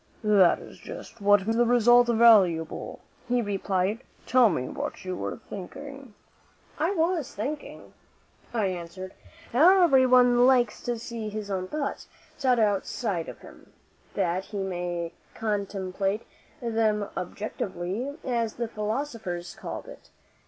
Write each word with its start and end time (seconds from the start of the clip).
"That 0.23 0.57
is 0.57 0.79
just 0.79 1.21
what 1.21 1.45
makes 1.45 1.55
the 1.57 1.63
result 1.63 2.07
valuable," 2.07 3.01
he 3.27 3.39
replied. 3.39 3.99
"Tell 4.25 4.49
me 4.49 4.67
what 4.67 5.05
you 5.05 5.15
were 5.15 5.37
thinking." 5.47 6.15
"I 6.79 6.89
was 6.95 7.35
thinking," 7.35 7.93
I 8.51 8.65
answered, 8.65 9.13
"how 9.51 9.83
everyone 9.83 10.47
likes 10.47 10.81
to 10.85 10.97
see 10.97 11.29
his 11.29 11.51
own 11.51 11.67
thoughts 11.67 12.07
set 12.35 12.57
outside 12.57 13.29
of 13.29 13.41
him, 13.41 13.73
that 14.15 14.45
he 14.45 14.57
may 14.63 15.13
contemplate 15.35 16.23
them 16.63 17.07
objectively, 17.15 18.17
as 18.23 18.55
the 18.55 18.67
philosophers 18.67 19.53
call 19.53 19.83
it. 19.83 20.09